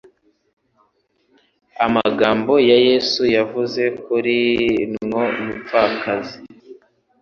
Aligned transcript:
Amagambo 1.85 2.53
ya 2.69 2.77
Yesu 2.87 3.21
yavuze 3.37 3.83
kuri 4.03 4.37
nwo 5.03 5.23
mupfakazi, 5.43 6.37